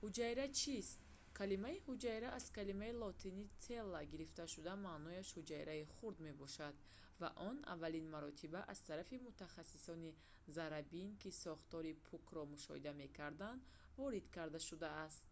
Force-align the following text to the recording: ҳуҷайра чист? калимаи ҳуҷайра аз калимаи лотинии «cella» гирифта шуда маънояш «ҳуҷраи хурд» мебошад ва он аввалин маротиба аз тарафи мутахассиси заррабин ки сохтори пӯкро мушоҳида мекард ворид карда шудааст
ҳуҷайра 0.00 0.46
чист? 0.60 0.98
калимаи 1.38 1.82
ҳуҷайра 1.86 2.28
аз 2.38 2.44
калимаи 2.58 2.98
лотинии 3.04 3.52
«cella» 3.64 4.00
гирифта 4.12 4.44
шуда 4.54 4.72
маънояш 4.86 5.28
«ҳуҷраи 5.36 5.88
хурд» 5.94 6.18
мебошад 6.28 6.74
ва 7.20 7.28
он 7.48 7.56
аввалин 7.74 8.06
маротиба 8.14 8.60
аз 8.72 8.78
тарафи 8.88 9.16
мутахассиси 9.26 10.08
заррабин 10.56 11.08
ки 11.20 11.30
сохтори 11.44 11.92
пӯкро 12.06 12.42
мушоҳида 12.52 12.92
мекард 13.02 13.40
ворид 14.00 14.26
карда 14.36 14.58
шудааст 14.68 15.24